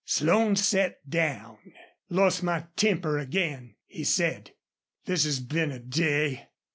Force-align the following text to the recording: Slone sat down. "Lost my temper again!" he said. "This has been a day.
Slone 0.03 0.55
sat 0.55 1.07
down. 1.07 1.59
"Lost 2.09 2.41
my 2.41 2.65
temper 2.75 3.19
again!" 3.19 3.75
he 3.85 4.03
said. 4.03 4.49
"This 5.05 5.25
has 5.25 5.39
been 5.39 5.69
a 5.69 5.77
day. 5.77 6.47